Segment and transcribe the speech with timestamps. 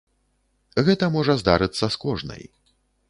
[0.87, 2.43] Гэта можа здарыцца з кожнай.